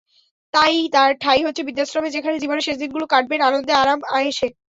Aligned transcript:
তাই 0.53 0.75
তাঁর 0.93 1.11
ঠাঁই 1.17 1.41
হচ্ছে 1.43 1.61
বৃদ্ধাশ্রমে, 1.63 2.09
যেখানে 2.09 2.35
জীবনের 2.39 2.65
শেষ 2.67 2.77
দিনগুলো 2.77 3.05
কাটবেন 3.07 3.41
আনন্দে, 3.41 3.73
আরাম-আয়েশে। 3.73 4.47